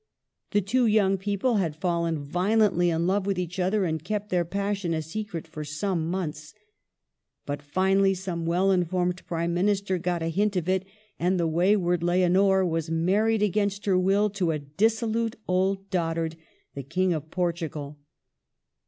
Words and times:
The 0.49 0.61
two 0.61 0.87
young 0.87 1.19
people 1.19 1.57
had 1.57 1.75
fallen 1.75 2.17
violently 2.23 2.89
in 2.89 3.05
love 3.05 3.27
with 3.27 3.37
each 3.37 3.59
other, 3.59 3.85
and 3.85 4.03
kept 4.03 4.29
their 4.31 4.43
passion 4.43 4.95
a 4.95 5.01
secret 5.03 5.45
for 5.45 5.63
some 5.63 6.09
months. 6.09 6.55
But 7.45 7.61
finally 7.61 8.15
some 8.15 8.47
well 8.47 8.71
informed 8.71 9.23
Prime 9.27 9.53
Minister 9.53 9.99
got 9.99 10.23
a 10.23 10.29
hint 10.29 10.55
of 10.55 10.67
it, 10.67 10.85
and 11.19 11.39
the 11.39 11.45
wayward 11.45 12.01
Leonor 12.01 12.65
was 12.65 12.89
married 12.89 13.43
against 13.43 13.85
her 13.85 13.99
will 13.99 14.31
to 14.31 14.49
a 14.49 14.57
dissolute 14.57 15.35
old 15.47 15.87
dotard, 15.91 16.35
the 16.73 16.81
King 16.81 17.13
of 17.13 17.29
Portugal. 17.29 17.99